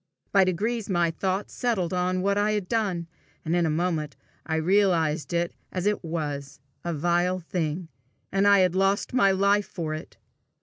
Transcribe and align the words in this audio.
By 0.31 0.43
degrees 0.45 0.89
my 0.89 1.11
thought 1.11 1.51
settled 1.51 1.93
on 1.93 2.23
what 2.23 2.35
I 2.35 2.53
had 2.53 2.67
done, 2.67 3.05
and 3.45 3.55
in 3.55 3.67
a 3.67 3.69
moment 3.69 4.15
I 4.47 4.55
realized 4.55 5.31
it 5.31 5.53
as 5.71 5.85
it 5.85 6.03
was 6.03 6.59
a 6.83 6.91
vile 6.91 7.39
thing, 7.39 7.87
and 8.31 8.47
I 8.47 8.61
had 8.61 8.73
lost 8.73 9.13
my 9.13 9.29
life 9.29 9.67
for 9.67 9.93
it! 9.93 10.17